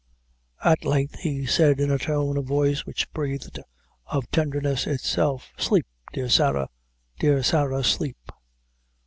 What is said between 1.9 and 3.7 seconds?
a tone of voice which breathed